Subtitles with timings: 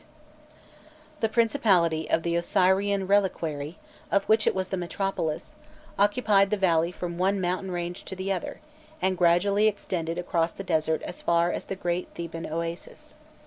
[1.21, 3.77] ]The principality of the Osirian Reliquary,
[4.11, 5.53] of which it was the metropolis,
[5.99, 8.61] occupied the valley from one mountain range to the other,
[8.99, 13.13] and gradually extended across the desert as far as the Great Theban Oasis.